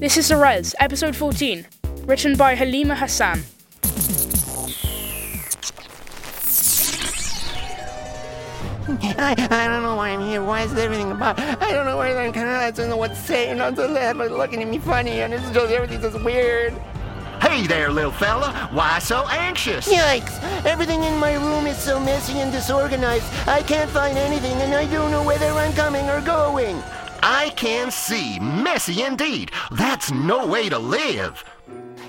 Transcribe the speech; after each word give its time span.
This 0.00 0.16
is 0.16 0.28
The 0.28 0.36
Rez, 0.36 0.76
episode 0.78 1.16
14, 1.16 1.66
written 2.04 2.36
by 2.36 2.54
Halima 2.54 2.94
Hassan. 2.94 3.42
I, 9.18 9.34
I 9.50 9.66
don't 9.66 9.82
know 9.82 9.96
why 9.96 10.10
I'm 10.10 10.20
here. 10.20 10.40
Why 10.40 10.62
is 10.62 10.72
everything 10.74 11.10
about? 11.10 11.40
I 11.40 11.72
don't 11.72 11.84
know 11.84 11.96
where 11.96 12.16
I'm 12.16 12.32
kind 12.32 12.48
of. 12.48 12.54
I 12.54 12.70
don't 12.70 12.88
know 12.88 12.96
what 12.96 13.08
to 13.08 13.16
say. 13.16 13.50
And 13.50 13.60
on 13.60 13.74
the 13.74 13.88
left, 13.88 14.18
but 14.18 14.30
looking 14.30 14.62
at 14.62 14.68
me 14.68 14.78
funny, 14.78 15.22
and 15.22 15.34
it's 15.34 15.50
just 15.50 15.72
everything's 15.72 16.02
just 16.02 16.24
weird. 16.24 16.74
Hey 17.40 17.66
there, 17.66 17.90
little 17.90 18.12
fella. 18.12 18.68
Why 18.70 19.00
so 19.00 19.26
anxious? 19.28 19.88
Yikes! 19.88 20.40
Everything 20.64 21.02
in 21.02 21.18
my 21.18 21.34
room 21.34 21.66
is 21.66 21.76
so 21.76 21.98
messy 21.98 22.38
and 22.38 22.52
disorganized. 22.52 23.26
I 23.48 23.62
can't 23.62 23.90
find 23.90 24.16
anything, 24.16 24.58
and 24.58 24.74
I 24.74 24.86
don't 24.92 25.10
know 25.10 25.24
whether 25.24 25.46
I'm 25.46 25.72
coming 25.72 26.08
or 26.08 26.20
going. 26.20 26.80
I 27.30 27.50
can 27.50 27.90
see. 27.90 28.40
Messy 28.40 29.02
indeed. 29.02 29.50
That's 29.70 30.10
no 30.10 30.46
way 30.46 30.70
to 30.70 30.78
live. 30.78 31.44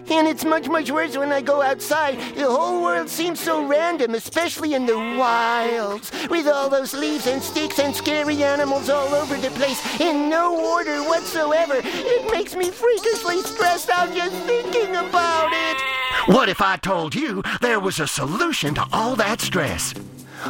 And 0.09 0.25
it's 0.29 0.45
much, 0.45 0.69
much 0.69 0.89
worse 0.89 1.17
when 1.17 1.33
I 1.33 1.41
go 1.41 1.61
outside. 1.61 2.17
The 2.35 2.49
whole 2.49 2.81
world 2.81 3.09
seems 3.09 3.41
so 3.41 3.67
random, 3.67 4.15
especially 4.15 4.75
in 4.75 4.85
the 4.85 4.97
wilds, 4.97 6.09
with 6.29 6.47
all 6.47 6.69
those 6.69 6.93
leaves 6.93 7.27
and 7.27 7.43
sticks 7.43 7.79
and 7.79 7.93
scary 7.93 8.41
animals 8.43 8.89
all 8.89 9.13
over 9.13 9.35
the 9.35 9.49
place, 9.51 9.99
in 9.99 10.29
no 10.29 10.57
order 10.73 11.03
whatsoever. 11.03 11.81
It 11.83 12.31
makes 12.31 12.55
me 12.55 12.71
freakishly 12.71 13.41
stressed 13.41 13.89
out 13.89 14.13
just 14.15 14.35
thinking 14.45 14.95
about 14.95 15.49
it. 15.51 16.33
What 16.33 16.47
if 16.47 16.61
I 16.61 16.77
told 16.77 17.13
you 17.13 17.43
there 17.59 17.81
was 17.81 17.99
a 17.99 18.07
solution 18.07 18.73
to 18.75 18.85
all 18.93 19.17
that 19.17 19.41
stress? 19.41 19.93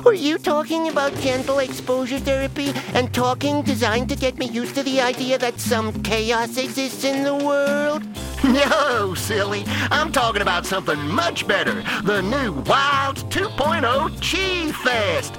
Were 0.04 0.14
you 0.14 0.38
talking 0.38 0.90
about 0.90 1.14
gentle 1.16 1.60
exposure 1.60 2.20
therapy 2.20 2.72
and 2.94 3.14
talking 3.14 3.62
designed 3.62 4.10
to 4.10 4.16
get 4.16 4.38
me 4.38 4.48
used 4.48 4.76
to 4.76 4.84
the 4.84 5.02
idea 5.02 5.38
that 5.38 5.60
some 5.60 5.92
chaos 6.04 6.58
exists 6.58 7.04
in 7.04 7.24
the 7.24 7.36
world? 7.36 8.04
No, 8.42 9.14
silly. 9.16 9.66
I'm 9.92 10.14
talking 10.14 10.42
about 10.42 10.66
something 10.66 10.98
much 11.10 11.46
better. 11.46 11.84
The 12.04 12.22
new 12.22 12.54
Wilds 12.54 13.26
2.0 13.26 14.18
Chieve 14.22 14.74
Fest. 14.78 15.36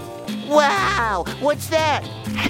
Wow, 0.50 1.26
what's 1.38 1.68
that? 1.68 2.02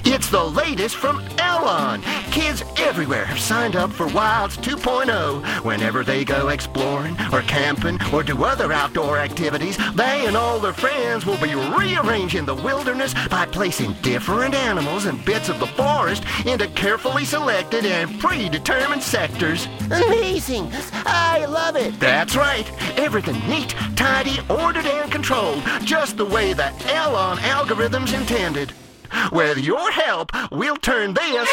It's 0.05 0.27
the 0.31 0.43
latest 0.43 0.95
from 0.95 1.21
Elon. 1.37 2.01
Kids 2.31 2.63
everywhere 2.77 3.25
have 3.25 3.39
signed 3.39 3.75
up 3.75 3.91
for 3.91 4.07
Wilds 4.07 4.57
2.0. 4.57 5.63
Whenever 5.63 6.03
they 6.03 6.25
go 6.25 6.47
exploring 6.49 7.15
or 7.31 7.41
camping 7.43 7.99
or 8.11 8.23
do 8.23 8.43
other 8.43 8.73
outdoor 8.73 9.19
activities, 9.19 9.77
they 9.93 10.25
and 10.25 10.35
all 10.35 10.59
their 10.59 10.73
friends 10.73 11.27
will 11.27 11.39
be 11.39 11.53
rearranging 11.53 12.45
the 12.45 12.55
wilderness 12.55 13.13
by 13.29 13.45
placing 13.45 13.93
different 14.01 14.55
animals 14.55 15.05
and 15.05 15.23
bits 15.23 15.49
of 15.49 15.59
the 15.59 15.67
forest 15.67 16.23
into 16.47 16.67
carefully 16.69 17.25
selected 17.25 17.85
and 17.85 18.19
predetermined 18.19 19.03
sectors. 19.03 19.67
Amazing! 19.91 20.71
I 21.05 21.45
love 21.45 21.75
it! 21.75 21.99
That's 21.99 22.35
right. 22.35 22.67
Everything 22.97 23.39
neat, 23.47 23.75
tidy, 23.95 24.39
ordered, 24.49 24.87
and 24.87 25.11
controlled, 25.11 25.63
just 25.83 26.17
the 26.17 26.25
way 26.25 26.53
the 26.53 26.73
Elon 26.87 27.37
algorithms 27.91 28.17
intended. 28.17 28.73
With 29.31 29.57
your 29.57 29.91
help, 29.91 30.31
we'll 30.51 30.77
turn 30.77 31.13
this 31.13 31.49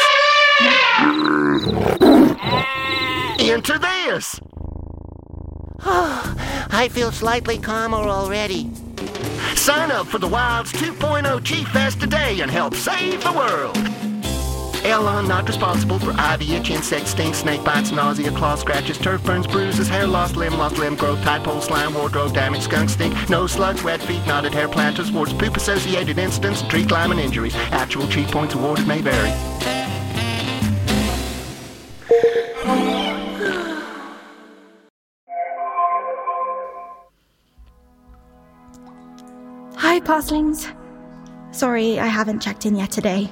into 3.39 3.77
this. 3.79 4.39
I 6.71 6.89
feel 6.91 7.11
slightly 7.11 7.57
calmer 7.57 7.97
already. 7.97 8.71
Sign 9.55 9.91
up 9.91 10.07
for 10.07 10.19
the 10.19 10.27
Wilds 10.27 10.71
2.0 10.73 11.43
Chieve 11.43 11.67
Fest 11.67 11.99
today 11.99 12.39
and 12.41 12.49
help 12.49 12.75
save 12.75 13.23
the 13.23 13.33
world. 13.33 14.08
Elon 14.85 15.27
not 15.27 15.47
responsible 15.47 15.99
for 15.99 16.11
ivy, 16.17 16.55
itch, 16.55 16.69
insect 16.69 17.07
stings, 17.07 17.37
snake 17.37 17.63
bites, 17.63 17.91
nausea, 17.91 18.31
claw 18.31 18.55
scratches, 18.55 18.97
turf 18.97 19.23
burns, 19.23 19.45
bruises, 19.45 19.87
hair 19.87 20.07
loss, 20.07 20.35
limb 20.35 20.57
loss, 20.57 20.77
limb 20.77 20.95
growth, 20.95 21.21
tadpole, 21.21 21.61
slime, 21.61 21.93
wardrobe 21.93 22.33
damage, 22.33 22.63
skunk 22.63 22.89
stink, 22.89 23.29
nose 23.29 23.51
slugs, 23.51 23.83
wet 23.83 24.01
feet, 24.01 24.25
knotted 24.25 24.53
hair, 24.53 24.67
planters, 24.67 25.11
warts, 25.11 25.33
poop 25.33 25.57
associated 25.57 26.17
incidents, 26.17 26.61
tree 26.63 26.85
climbing 26.85 27.19
injuries. 27.19 27.55
Actual 27.71 28.07
chieve 28.07 28.27
points 28.29 28.55
awarded 28.55 28.87
may 28.87 29.01
vary. 29.01 29.29
Hi, 39.75 39.99
Parslings. 39.99 40.73
Sorry, 41.51 41.99
I 41.99 42.07
haven't 42.07 42.41
checked 42.41 42.65
in 42.65 42.75
yet 42.75 42.91
today. 42.91 43.29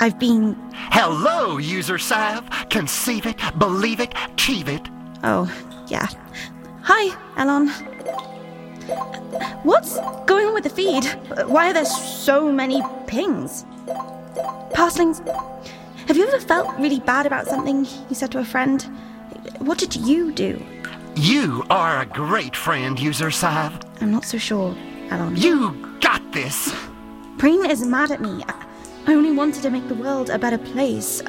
I've 0.00 0.18
been. 0.18 0.56
Hello, 0.72 1.58
user 1.58 1.98
Sav. 1.98 2.48
Conceive 2.70 3.26
it, 3.26 3.36
believe 3.58 4.00
it, 4.00 4.14
achieve 4.32 4.68
it. 4.68 4.88
Oh, 5.24 5.50
yeah. 5.88 6.06
Hi, 6.82 7.16
Elon. 7.36 7.68
What's 9.64 9.98
going 10.26 10.46
on 10.46 10.54
with 10.54 10.64
the 10.64 10.70
feed? 10.70 11.04
Why 11.46 11.70
are 11.70 11.72
there 11.72 11.84
so 11.84 12.50
many 12.50 12.82
pings? 13.06 13.64
Parslings, 14.72 15.26
have 16.06 16.16
you 16.16 16.26
ever 16.26 16.40
felt 16.40 16.78
really 16.78 17.00
bad 17.00 17.26
about 17.26 17.46
something 17.46 17.84
you 18.08 18.14
said 18.14 18.30
to 18.32 18.38
a 18.38 18.44
friend? 18.44 18.82
What 19.58 19.78
did 19.78 19.96
you 19.96 20.32
do? 20.32 20.64
You 21.16 21.64
are 21.70 22.00
a 22.02 22.06
great 22.06 22.54
friend, 22.54 22.98
user 22.98 23.30
Sav. 23.30 23.80
I'm 24.00 24.12
not 24.12 24.24
so 24.24 24.38
sure, 24.38 24.76
Elon. 25.10 25.36
You 25.36 25.72
got 26.00 26.22
this. 26.32 26.72
Preen 27.38 27.68
is 27.68 27.84
mad 27.84 28.12
at 28.12 28.20
me. 28.20 28.42
I 28.46 28.52
only 29.14 29.32
wanted 29.32 29.62
to 29.62 29.70
make 29.70 29.88
the 29.88 29.94
world 29.94 30.30
a 30.30 30.38
better 30.38 30.58
place. 30.58 31.22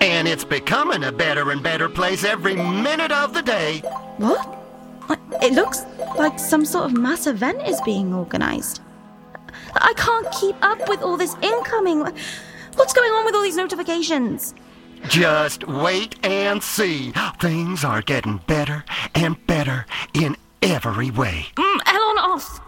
And 0.00 0.28
it's 0.28 0.44
becoming 0.44 1.04
a 1.04 1.12
better 1.12 1.50
and 1.50 1.62
better 1.62 1.88
place 1.88 2.24
every 2.24 2.54
minute 2.54 3.12
of 3.12 3.32
the 3.34 3.42
day. 3.42 3.78
What? 4.18 4.60
It 5.42 5.52
looks 5.52 5.84
like 6.16 6.38
some 6.38 6.64
sort 6.64 6.86
of 6.86 6.96
mass 6.96 7.26
event 7.26 7.66
is 7.66 7.80
being 7.82 8.14
organized. 8.14 8.80
I 9.74 9.92
can't 9.96 10.30
keep 10.32 10.56
up 10.62 10.88
with 10.88 11.02
all 11.02 11.16
this 11.16 11.34
incoming. 11.42 12.00
What's 12.76 12.92
going 12.92 13.10
on 13.12 13.24
with 13.24 13.34
all 13.34 13.42
these 13.42 13.56
notifications? 13.56 14.54
Just 15.08 15.66
wait 15.68 16.16
and 16.24 16.62
see. 16.62 17.12
Things 17.40 17.84
are 17.84 18.02
getting 18.02 18.38
better 18.46 18.84
and 19.14 19.44
better 19.46 19.86
in 20.14 20.36
every 20.62 21.10
way. 21.10 21.46
Mm, 21.56 21.80
Elon 21.86 22.18
off! 22.18 22.60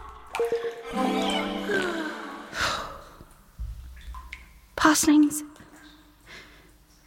Parslings. 4.96 5.42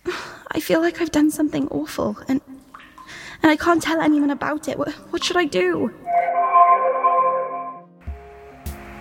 I 0.51 0.59
feel 0.59 0.79
like 0.79 1.01
I've 1.01 1.09
done 1.09 1.31
something 1.31 1.67
awful, 1.69 2.17
and 2.27 2.39
and 3.41 3.51
I 3.51 3.55
can't 3.55 3.81
tell 3.81 3.99
anyone 3.99 4.29
about 4.29 4.67
it. 4.67 4.77
What, 4.77 4.91
what 5.11 5.23
should 5.23 5.37
I 5.37 5.45
do? 5.45 5.91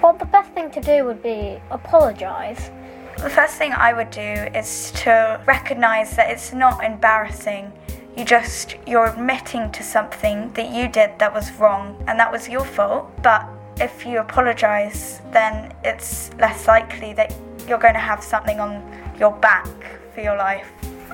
Well, 0.03 0.17
the 0.19 0.25
best 0.25 0.53
thing 0.53 0.71
to 0.71 0.81
do 0.81 1.05
would 1.05 1.23
be 1.23 1.61
apologise. 1.71 2.71
The 3.19 3.29
first 3.29 3.57
thing 3.57 3.73
I 3.73 3.93
would 3.93 4.11
do 4.11 4.33
is 4.55 4.91
to 5.03 5.43
recognize 5.47 6.17
that 6.17 6.31
it's 6.31 6.55
not 6.55 6.83
embarrassing. 6.83 7.71
You 8.17 8.25
just 8.25 8.77
you're 8.87 9.09
admitting 9.09 9.71
to 9.73 9.83
something 9.83 10.51
that 10.55 10.73
you 10.73 10.89
did 10.89 11.19
that 11.19 11.35
was 11.35 11.53
wrong 11.61 12.03
and 12.09 12.19
that 12.19 12.33
was 12.33 12.49
your 12.49 12.65
fault. 12.65 13.11
But 13.23 13.47
if 13.77 14.07
you 14.07 14.21
apologize, 14.21 15.21
then 15.31 15.75
it's 15.85 16.31
less 16.39 16.67
likely 16.67 17.13
that 17.13 17.35
you're 17.69 17.79
going 17.79 17.95
to 17.95 18.01
have 18.01 18.23
something 18.23 18.59
on 18.61 18.83
your 19.19 19.33
back 19.33 19.69
for 20.15 20.21
your 20.21 20.37
life. 20.37 20.69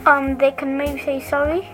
Um, 0.07 0.37
they 0.39 0.53
can 0.53 0.77
maybe 0.77 1.01
say 1.01 1.21
sorry, 1.21 1.69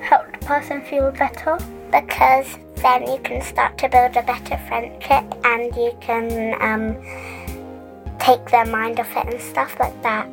help 0.00 0.30
the 0.32 0.38
person 0.46 0.82
feel 0.82 1.10
better. 1.10 1.58
because 1.90 2.58
then 2.82 3.06
you 3.06 3.18
can 3.22 3.40
start 3.40 3.78
to 3.78 3.88
build 3.88 4.16
a 4.16 4.22
better 4.22 4.58
friendship 4.66 5.24
and 5.44 5.74
you 5.76 5.96
can 6.00 6.26
um, 6.60 6.98
take 8.18 8.44
their 8.50 8.66
mind 8.66 8.98
off 8.98 9.16
it 9.16 9.26
and 9.26 9.40
stuff 9.40 9.78
like 9.78 10.02
that. 10.02 10.28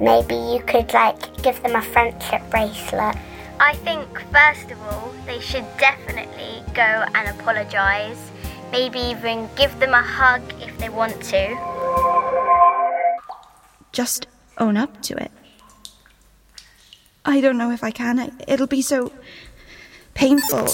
Maybe 0.00 0.34
you 0.34 0.60
could 0.66 0.92
like 0.92 1.20
give 1.42 1.62
them 1.62 1.76
a 1.76 1.82
friendship 1.82 2.42
bracelet. 2.50 3.16
I 3.60 3.74
think, 3.84 4.08
first 4.32 4.70
of 4.72 4.82
all, 4.82 5.14
they 5.24 5.38
should 5.38 5.64
definitely 5.78 6.64
go 6.74 7.04
and 7.14 7.28
apologise. 7.38 8.30
Maybe 8.72 8.98
even 8.98 9.48
give 9.54 9.78
them 9.78 9.94
a 9.94 10.02
hug 10.02 10.42
if 10.60 10.76
they 10.78 10.88
want 10.88 11.22
to. 11.30 11.73
Just 13.94 14.26
own 14.58 14.76
up 14.76 15.00
to 15.02 15.14
it. 15.16 15.30
I 17.24 17.40
don't 17.40 17.56
know 17.56 17.70
if 17.70 17.82
I 17.82 17.90
can. 17.90 18.18
I- 18.18 18.30
It'll 18.48 18.66
be 18.66 18.82
so 18.82 19.12
painful. 20.14 20.68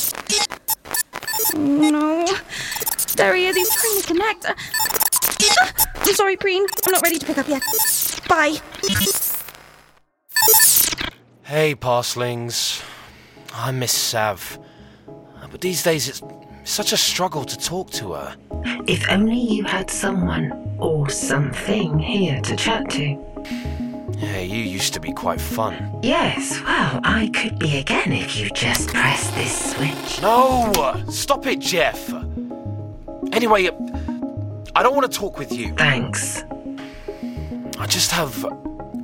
No. 1.54 2.26
There 3.16 3.34
he 3.34 3.46
is. 3.46 3.56
He's 3.56 3.70
trying 3.70 4.00
to 4.00 4.06
connect. 4.06 4.46
I'm 6.06 6.14
sorry, 6.14 6.36
Preen. 6.36 6.66
I'm 6.86 6.92
not 6.92 7.02
ready 7.02 7.18
to 7.18 7.26
pick 7.26 7.38
up 7.38 7.46
yet. 7.46 7.62
Bye. 8.28 8.56
Hey, 11.44 11.74
Parslings. 11.74 12.82
I 13.52 13.70
miss 13.70 13.92
Sav. 13.92 14.58
But 15.50 15.60
these 15.60 15.82
days 15.82 16.08
it's 16.08 16.22
such 16.70 16.92
a 16.92 16.96
struggle 16.96 17.44
to 17.44 17.58
talk 17.58 17.90
to 17.90 18.12
her. 18.12 18.36
If 18.86 19.08
only 19.10 19.38
you 19.38 19.64
had 19.64 19.90
someone 19.90 20.76
or 20.78 21.10
something 21.10 21.98
here 21.98 22.40
to 22.42 22.54
chat 22.56 22.88
to. 22.90 23.18
Hey, 24.18 24.44
you 24.46 24.62
used 24.62 24.94
to 24.94 25.00
be 25.00 25.12
quite 25.12 25.40
fun. 25.40 25.98
Yes, 26.02 26.60
well, 26.60 27.00
I 27.02 27.30
could 27.34 27.58
be 27.58 27.78
again 27.78 28.12
if 28.12 28.36
you 28.36 28.50
just 28.50 28.88
press 28.88 29.30
this 29.32 29.72
switch. 29.72 30.22
No! 30.22 31.02
Stop 31.08 31.46
it, 31.46 31.58
Jeff! 31.58 32.12
Anyway, 33.32 33.68
I 34.76 34.82
don't 34.82 34.94
want 34.94 35.10
to 35.10 35.18
talk 35.18 35.38
with 35.38 35.52
you. 35.52 35.74
Thanks. 35.74 36.44
I 37.78 37.86
just 37.86 38.12
have. 38.12 38.44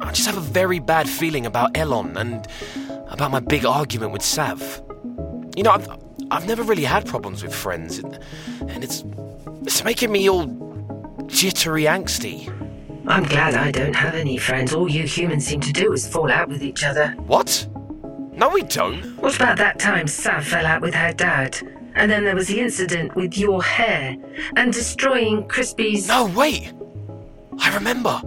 I 0.01 0.13
just 0.13 0.27
have 0.27 0.37
a 0.37 0.41
very 0.41 0.79
bad 0.79 1.09
feeling 1.09 1.47
about 1.47 1.77
Elon 1.77 2.17
and 2.17 2.47
about 3.09 3.31
my 3.31 3.41
big 3.41 3.65
argument 3.65 4.13
with 4.13 4.23
Sav. 4.23 4.83
You 5.57 5.63
know, 5.63 5.71
I've, 5.71 6.06
I've 6.31 6.47
never 6.47 6.63
really 6.63 6.85
had 6.85 7.07
problems 7.07 7.43
with 7.43 7.55
friends, 7.55 7.99
and, 7.99 8.19
it's. 8.83 9.05
It's 9.63 9.83
making 9.83 10.13
me 10.13 10.31
all 10.31 10.47
jittery 11.27 11.85
angsty. 11.85 12.49
I'm 13.09 13.25
glad 13.25 13.55
I 13.55 13.73
don't 13.73 13.95
have 13.95 14.15
any 14.15 14.37
friends. 14.39 14.73
All 14.73 14.89
you 14.89 15.05
humans 15.05 15.45
seem 15.45 15.61
to 15.61 15.73
do 15.73 15.93
is 15.93 16.07
fall 16.07 16.31
out 16.31 16.49
with 16.49 16.63
each 16.63 16.85
other. 16.85 17.09
What? 17.27 17.67
No, 18.33 18.49
we 18.49 18.63
don't. 18.63 19.03
What 19.17 19.35
about 19.35 19.59
that 19.59 19.79
time 19.79 20.07
Sav 20.07 20.45
fell 20.47 20.67
out 20.67 20.83
with 20.83 20.95
her 20.95 21.13
dad? 21.13 21.59
And 21.95 22.11
then 22.11 22.25
there 22.25 22.37
was 22.37 22.49
the 22.49 22.61
incident 22.61 23.17
with 23.17 23.37
your 23.37 23.63
hair 23.63 24.17
and 24.55 24.73
destroying 24.73 25.49
Crispy's. 25.49 26.07
No, 26.07 26.27
wait! 26.27 26.73
I 27.59 27.75
remember. 27.75 28.21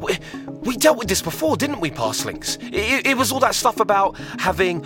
We, 0.00 0.18
we 0.66 0.76
dealt 0.76 0.98
with 0.98 1.08
this 1.08 1.22
before, 1.22 1.56
didn't 1.56 1.80
we, 1.80 1.90
Parslings? 1.90 2.58
It, 2.72 3.06
it 3.06 3.16
was 3.16 3.30
all 3.32 3.40
that 3.40 3.54
stuff 3.54 3.80
about 3.80 4.18
having 4.38 4.84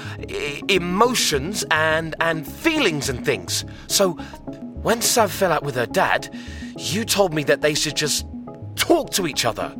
emotions 0.68 1.64
and, 1.70 2.14
and 2.20 2.46
feelings 2.46 3.08
and 3.08 3.24
things. 3.24 3.64
So, 3.88 4.12
when 4.82 5.02
Sav 5.02 5.32
fell 5.32 5.52
out 5.52 5.62
with 5.62 5.74
her 5.74 5.86
dad, 5.86 6.32
you 6.76 7.04
told 7.04 7.34
me 7.34 7.42
that 7.44 7.60
they 7.60 7.74
should 7.74 7.96
just 7.96 8.26
talk 8.76 9.10
to 9.10 9.26
each 9.26 9.44
other, 9.44 9.74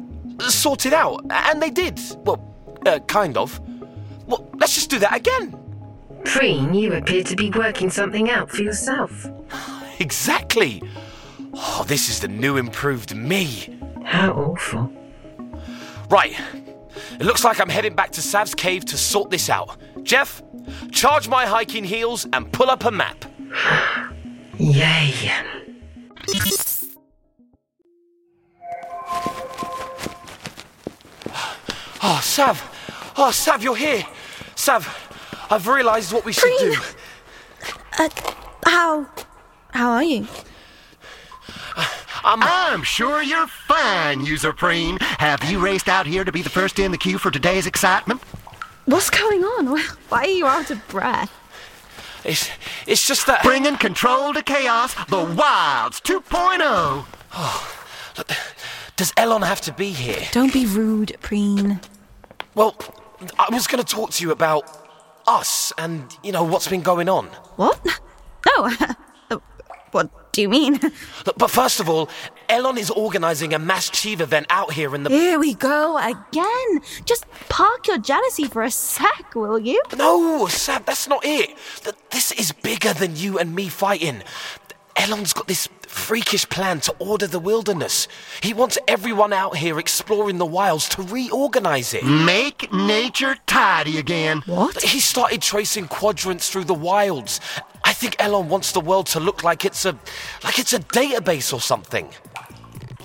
sort 0.49 0.87
it 0.87 0.93
out, 0.93 1.25
and 1.31 1.63
they 1.63 1.71
did. 1.71 2.01
Well, 2.25 2.41
uh, 2.87 2.99
kind 3.01 3.37
of. 3.37 3.61
Well, 4.27 4.49
let's 4.59 4.75
just 4.75 4.91
do 4.91 4.99
that 5.01 5.15
again. 5.17 5.57
Preen, 6.25 6.75
you 6.75 6.95
appear 6.95 7.25
to 7.25 7.37
be 7.37 7.51
working 7.51 7.91
something 7.91 8.31
out 8.31 8.51
for 8.51 8.63
yourself. 8.63 9.27
Exactly. 10.01 10.83
Oh, 11.53 11.85
this 11.87 12.09
is 12.09 12.21
the 12.21 12.29
new 12.29 12.57
improved 12.57 13.15
me. 13.15 13.79
How 14.03 14.33
awful. 14.33 14.91
Right. 16.11 16.35
It 17.21 17.25
looks 17.25 17.45
like 17.45 17.61
I'm 17.61 17.69
heading 17.69 17.95
back 17.95 18.11
to 18.13 18.23
Sav's 18.23 18.55
cave 18.55 18.85
to 18.87 18.97
sort 18.97 19.31
this 19.31 19.49
out. 19.49 19.77
Jeff, 20.03 20.43
charge 20.91 21.29
my 21.29 21.47
hiking 21.47 21.85
heels 21.85 22.27
and 22.33 22.53
pull 22.53 22.69
up 22.69 22.85
a 22.85 22.91
map. 22.91 23.25
Yay. 24.59 25.15
Oh, 32.03 32.21
Sav. 32.23 33.13
Oh, 33.17 33.31
Sav, 33.31 33.63
you're 33.63 33.77
here. 33.77 34.05
Sav, 34.57 34.89
I've 35.49 35.69
realised 35.69 36.13
what 36.13 36.25
we 36.25 36.33
should 36.33 36.53
do. 36.59 36.75
Uh, 37.99 38.09
how. 38.67 39.07
How 39.73 39.93
are 39.93 40.05
you? 40.05 40.27
I'm. 42.25 42.43
I'm 42.43 42.83
sure 42.83 43.23
you're 43.23 43.47
fine, 43.47 44.25
User 44.25 44.53
Preen. 44.53 44.99
Have 45.01 45.45
you 45.45 45.59
raced 45.59 45.89
out 45.89 46.07
here 46.07 46.25
to 46.25 46.33
be 46.33 46.43
the 46.43 46.51
first 46.51 46.79
in 46.79 46.93
the 46.93 46.99
queue 46.99 47.19
for 47.19 47.31
today's 47.31 47.67
excitement? 47.67 48.23
What's 48.87 49.11
going 49.11 49.45
on? 49.45 49.67
Why 50.09 50.25
are 50.25 50.27
you 50.27 50.47
out 50.47 50.71
of 50.71 50.87
breath? 50.89 51.33
It's, 52.25 52.51
it's 52.87 53.07
just 53.07 53.27
that. 53.27 53.43
Bringing 53.43 53.77
control 53.77 54.35
to 54.35 54.43
chaos, 54.43 54.95
the 55.07 55.19
Wilds 55.19 56.01
2.0. 56.01 57.07
Look, 58.19 58.31
does 58.97 59.13
Elon 59.17 59.43
have 59.43 59.61
to 59.63 59.73
be 59.73 59.91
here? 59.91 60.27
Don't 60.33 60.53
be 60.53 60.67
rude, 60.67 61.17
Preen. 61.21 61.81
Well, 62.55 62.77
I 63.39 63.49
was 63.51 63.67
going 63.67 63.83
to 63.83 63.95
talk 63.95 64.11
to 64.13 64.25
you 64.25 64.33
about 64.33 64.65
us 65.27 65.73
and, 65.79 66.17
you 66.23 66.33
know, 66.33 66.43
what's 66.45 66.69
been 66.69 66.83
going 66.83 67.09
on. 67.09 67.27
What? 67.57 67.81
No. 68.47 68.71
What 70.31 70.35
do 70.35 70.43
you 70.43 70.49
mean? 70.49 70.79
Look, 71.27 71.39
but 71.39 71.51
first 71.51 71.81
of 71.81 71.89
all, 71.89 72.09
Elon 72.49 72.79
is 72.79 72.89
organising 72.89 73.53
a 73.53 73.59
mass 73.59 73.91
Chieve 73.91 74.21
event 74.21 74.47
out 74.49 74.73
here 74.73 74.95
in 74.95 75.03
the. 75.03 75.11
Here 75.11 75.41
we 75.41 75.55
go 75.55 75.99
again. 75.99 76.81
Just 77.05 77.27
park 77.49 77.89
your 77.89 77.99
jealousy 77.99 78.45
for 78.45 78.63
a 78.63 78.71
sec, 78.71 79.35
will 79.35 79.59
you? 79.59 79.83
No, 79.99 80.47
Sav, 80.47 80.87
that's 80.87 81.09
not 81.09 81.23
it. 81.25 81.59
This 82.13 82.31
is 82.31 82.53
bigger 82.53 82.93
than 82.93 83.17
you 83.17 83.41
and 83.41 83.57
me 83.57 83.69
fighting. 83.69 84.23
Elon's 84.95 85.33
got 85.33 85.49
this 85.49 85.69
freakish 85.89 86.49
plan 86.49 86.79
to 86.83 86.95
order 87.01 87.27
the 87.27 87.41
wilderness. 87.41 88.07
He 88.41 88.55
wants 88.55 88.79
everyone 88.87 89.33
out 89.33 89.57
here 89.57 89.81
exploring 89.81 90.39
the 90.39 90.47
wilds 90.47 90.89
to 90.91 91.03
reorganize 91.03 91.93
it. 91.93 92.05
Make 92.05 92.73
nature 92.73 93.37
tidy 93.47 93.99
again. 93.99 94.43
What? 94.47 94.81
He 94.81 95.01
started 95.01 95.43
tracing 95.43 95.89
quadrants 95.89 96.51
through 96.51 96.65
the 96.65 96.75
wilds. 96.75 97.41
Think 98.01 98.17
Elon 98.19 98.49
wants 98.49 98.73
the 98.73 98.81
world 98.81 99.09
to 99.09 99.21
look 99.21 99.45
like 99.45 99.67
it's 99.67 99.85
a 99.85 99.95
like 100.43 100.59
it's 100.59 100.73
a 100.73 100.79
database 100.79 101.53
or 101.53 101.61
something. 101.61 102.09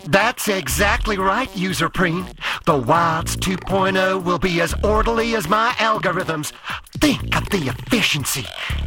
That's 0.05 0.47
exactly 0.47 1.17
right, 1.17 1.53
User 1.53 1.89
Preen. 1.89 2.25
The 2.65 2.77
Wilds 2.77 3.35
2.0 3.35 4.23
will 4.23 4.39
be 4.39 4.61
as 4.61 4.73
orderly 4.85 5.35
as 5.35 5.49
my 5.49 5.71
algorithms. 5.79 6.53
Think 7.05 7.37
of 7.37 7.47
the 7.51 7.67
efficiency. 7.67 8.45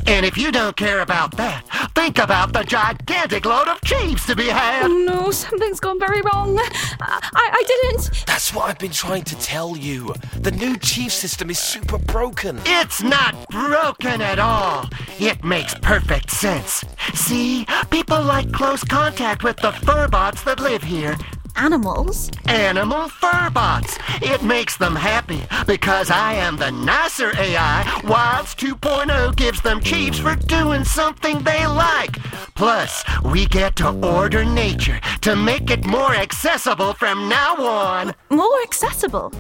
And 0.09 0.27
if 0.27 0.37
you 0.37 0.51
don't 0.51 0.77
care 0.77 1.03
about 1.03 1.37
that, 1.37 1.63
think 1.95 2.19
about 2.19 2.53
the 2.53 2.65
gigantic 2.65 3.45
load 3.45 3.69
of 3.69 3.81
chieves 3.83 4.27
to 4.27 4.35
be 4.35 4.49
had. 4.49 4.87
Oh 4.87 4.89
no, 4.89 5.31
something's 5.31 5.79
gone 5.79 6.01
very 6.01 6.21
wrong. 6.23 6.59
Uh, 6.59 6.65
I, 7.01 7.31
I 7.53 7.65
didn't. 7.65 8.27
That's 8.27 8.53
what 8.53 8.69
I've 8.69 8.79
been 8.81 8.91
trying 8.91 9.23
to 9.23 9.37
tell 9.37 9.77
you. 9.77 10.13
The 10.41 10.51
new 10.51 10.77
chieve 10.79 11.13
system 11.13 11.49
is 11.49 11.61
super 11.61 11.97
broken. 11.97 12.59
It's 12.67 13.05
not 13.05 13.49
broken 13.51 14.21
at 14.21 14.41
all. 14.41 14.89
It 15.21 15.45
makes 15.45 15.77
perfect 15.77 16.33
sense. 16.33 16.85
See, 17.15 17.69
people 17.89 18.21
like 18.21 18.51
close 18.51 18.83
contact 18.83 19.45
with 19.45 19.59
the 19.59 19.71
furbots 19.71 20.43
that 20.43 20.59
live 20.59 20.83
here. 20.83 21.17
Animals? 21.57 22.31
Animal 22.47 23.09
furbots. 23.09 23.99
It 24.23 24.43
makes 24.43 24.77
them 24.77 24.95
happy 24.95 25.43
because 25.67 26.11
I 26.11 26.35
am 26.35 26.57
the 26.57 26.71
nicer 26.71 27.33
AI. 27.37 28.01
Wilds 28.05 28.55
2.0 28.55 29.37
gives 29.37 29.61
them 29.61 29.81
chieves 29.81 30.19
for 30.19 30.37
doing 30.37 30.85
something 30.85 31.41
they 31.41 31.67
like. 31.67 32.19
Plus, 32.55 33.05
we 33.25 33.47
get 33.47 33.77
to 33.77 33.91
order 34.07 34.45
nature 34.45 35.01
to 35.23 35.37
make 35.37 35.71
it 35.71 35.85
more 35.85 36.15
accessible 36.15 36.93
from 36.95 37.29
now 37.29 37.57
on. 37.57 38.15
More 38.31 38.63
accessible. 38.63 39.33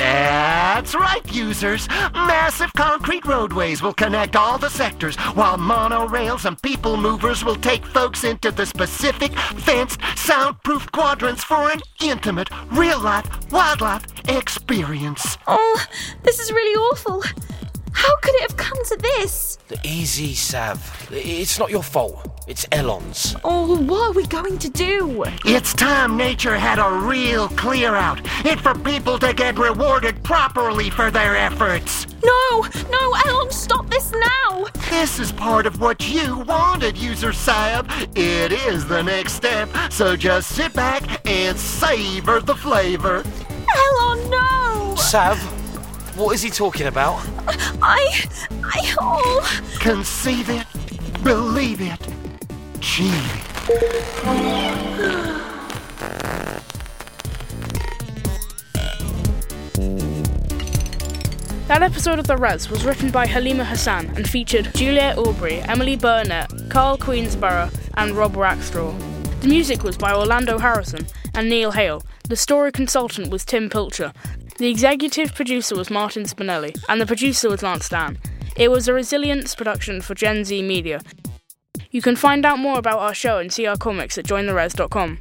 That's 0.00 0.94
right, 0.94 1.20
users. 1.30 1.86
Massive 2.14 2.72
concrete 2.72 3.26
roadways 3.26 3.82
will 3.82 3.92
connect 3.92 4.34
all 4.34 4.56
the 4.56 4.70
sectors, 4.70 5.14
while 5.34 5.58
monorails 5.58 6.46
and 6.46 6.60
people 6.62 6.96
movers 6.96 7.44
will 7.44 7.56
take 7.56 7.84
folks 7.84 8.24
into 8.24 8.50
the 8.50 8.64
specific, 8.64 9.32
fenced, 9.58 10.00
soundproof 10.16 10.90
quadrants 10.90 11.44
for 11.44 11.70
an 11.70 11.80
intimate, 12.02 12.48
real 12.72 12.98
life 12.98 13.28
wildlife 13.52 14.06
experience. 14.26 15.36
Oh, 15.46 15.84
this 16.22 16.40
is 16.40 16.50
really 16.50 16.76
awful. 16.76 17.22
How 17.92 18.16
could 18.22 18.34
it 18.36 18.42
have 18.42 18.56
come 18.56 18.82
to 18.86 18.96
this? 18.96 19.58
The 19.68 19.78
Easy, 19.84 20.32
Sav. 20.34 21.08
It's 21.12 21.58
not 21.58 21.70
your 21.70 21.82
fault. 21.82 22.29
It's 22.46 22.66
Elon's. 22.72 23.36
Oh, 23.44 23.80
what 23.82 24.10
are 24.10 24.12
we 24.12 24.26
going 24.26 24.58
to 24.58 24.68
do? 24.70 25.24
It's 25.44 25.72
time 25.72 26.16
nature 26.16 26.56
had 26.56 26.78
a 26.78 27.06
real 27.06 27.48
clear 27.50 27.94
out. 27.94 28.20
It 28.44 28.58
for 28.60 28.74
people 28.74 29.18
to 29.20 29.32
get 29.32 29.58
rewarded 29.58 30.22
properly 30.24 30.90
for 30.90 31.10
their 31.10 31.36
efforts. 31.36 32.06
No, 32.24 32.66
no, 32.90 33.14
Elon, 33.26 33.50
stop 33.50 33.88
this 33.88 34.12
now. 34.12 34.66
This 34.90 35.20
is 35.20 35.30
part 35.32 35.66
of 35.66 35.80
what 35.80 36.08
you 36.08 36.38
wanted, 36.40 36.96
user 36.98 37.32
Sav. 37.32 37.86
It 38.16 38.52
is 38.52 38.86
the 38.86 39.02
next 39.02 39.34
step, 39.34 39.68
so 39.90 40.16
just 40.16 40.54
sit 40.54 40.72
back 40.74 41.26
and 41.26 41.56
savor 41.58 42.40
the 42.40 42.56
flavor. 42.56 43.22
Elon, 43.76 44.30
no. 44.30 44.94
Sav, 44.96 45.38
what 46.18 46.34
is 46.34 46.42
he 46.42 46.50
talking 46.50 46.88
about? 46.88 47.20
I, 47.80 48.24
I, 48.64 48.94
oh. 49.00 49.62
Conceive 49.78 50.50
it, 50.50 50.66
believe 51.22 51.80
it, 51.80 51.98
it. 52.98 53.50
That 61.68 61.82
episode 61.82 62.18
of 62.18 62.26
The 62.26 62.36
Rez 62.36 62.68
was 62.68 62.84
written 62.84 63.12
by 63.12 63.26
Halima 63.26 63.64
Hassan 63.64 64.06
and 64.16 64.28
featured 64.28 64.74
Juliet 64.74 65.16
Aubrey, 65.18 65.60
Emily 65.60 65.94
Burnett, 65.94 66.50
Carl 66.68 66.98
Queensborough, 66.98 67.70
and 67.94 68.12
Rob 68.12 68.34
Rackstraw. 68.34 68.92
The 69.40 69.48
music 69.48 69.84
was 69.84 69.96
by 69.96 70.12
Orlando 70.12 70.58
Harrison 70.58 71.06
and 71.34 71.48
Neil 71.48 71.70
Hale. 71.70 72.02
The 72.28 72.34
story 72.34 72.72
consultant 72.72 73.30
was 73.30 73.44
Tim 73.44 73.70
Pilcher. 73.70 74.12
The 74.58 74.68
executive 74.68 75.34
producer 75.34 75.76
was 75.76 75.90
Martin 75.90 76.24
Spinelli, 76.24 76.76
and 76.88 77.00
the 77.00 77.06
producer 77.06 77.48
was 77.48 77.62
Lance 77.62 77.88
Dann. 77.88 78.18
It 78.56 78.70
was 78.70 78.88
a 78.88 78.92
Rezilience 78.92 79.56
production 79.56 80.00
for 80.00 80.14
Gen 80.14 80.44
Z 80.44 80.60
Media. 80.62 81.00
You 81.90 82.00
can 82.02 82.16
find 82.16 82.46
out 82.46 82.58
more 82.58 82.78
about 82.78 83.00
our 83.00 83.14
show 83.14 83.38
and 83.38 83.52
see 83.52 83.66
our 83.66 83.76
comics 83.76 84.16
at 84.16 84.24
jointherez.com. 84.24 85.18